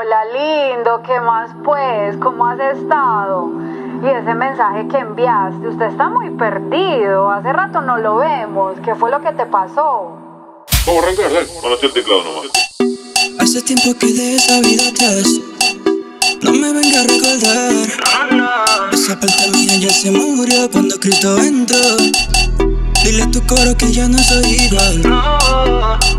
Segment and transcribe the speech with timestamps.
[0.00, 2.16] Hola lindo, ¿qué más pues?
[2.22, 3.50] ¿Cómo has estado?
[4.00, 7.28] Y ese mensaje que enviaste, usted está muy perdido.
[7.28, 8.76] Hace rato no lo vemos.
[8.84, 10.12] ¿Qué fue lo que te pasó?
[10.86, 11.48] Vamos a arrancar, dale.
[11.60, 12.46] Conocí el teclado nomás.
[13.40, 15.24] Hace tiempo que de esa vida atrás
[16.42, 17.72] No me venga a recordar
[18.92, 21.96] Esa parte mía ya se murió cuando Cristo entró
[23.02, 25.02] Dile a tu coro que ya no soy igual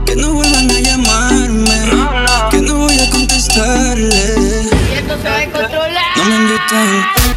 [0.05, 1.39] Que no vuelvan a llamarme
[6.71, 7.29] No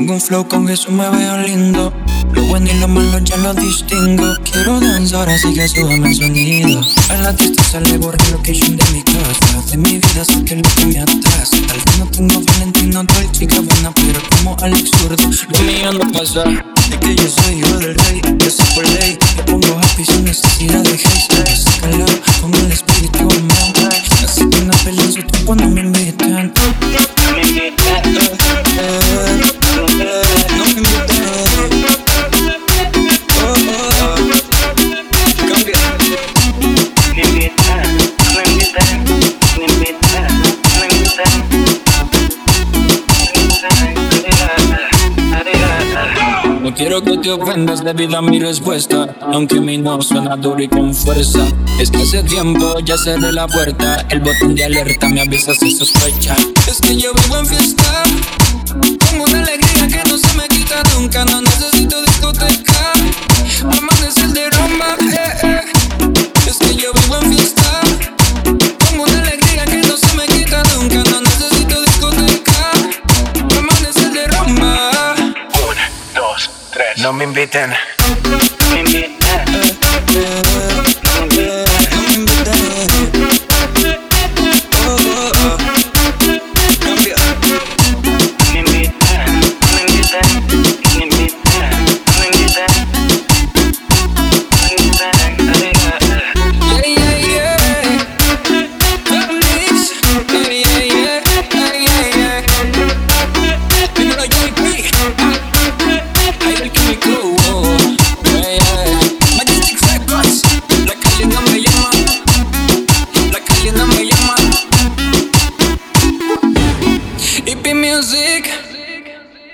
[0.00, 1.92] Tengo un flow con eso me veo lindo.
[2.32, 4.34] Lo bueno y lo malo ya lo distingo.
[4.50, 6.80] Quiero danzar, así que súbeme el sonido.
[7.10, 9.60] A la tristeza le borré location de mi casa.
[9.70, 11.54] De mi vida sé que lo que me atrasa.
[11.68, 16.12] Tal vez no tengo Valentino, tal chica buena, pero como Alex Zurdo, lo mío no
[16.12, 16.44] pasa.
[16.48, 19.18] Es que yo soy hijo del rey, yo soy por ley.
[19.36, 21.20] Me pongo happy sin necesidad de hate.
[46.62, 49.16] No quiero que te ofendas debido a mi respuesta.
[49.32, 51.40] Aunque mi no suena duro y con fuerza.
[51.80, 54.04] Es que hace tiempo ya cerré la puerta.
[54.10, 56.36] El botón de alerta me avisa si sospecha.
[56.68, 58.02] Es que yo vivo en fiesta.
[59.10, 61.24] Tengo una alegría que no se me quita nunca.
[61.24, 61.79] No necesito
[77.02, 77.72] No me inviten.
[78.72, 79.44] Me invita,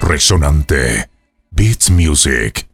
[0.01, 1.09] Resonante.
[1.51, 2.65] Beats Music.